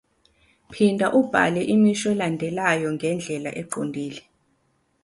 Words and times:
Phinda 0.73 1.07
ubhale 1.19 1.61
imisho 1.73 2.07
elandelayo 2.13 2.87
ngendlela 2.95 3.51
eqondile. 3.61 4.21